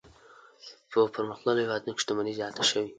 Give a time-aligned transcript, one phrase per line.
[0.91, 2.87] په پرمختللو هېوادونو کې شتمني زیاته شوې.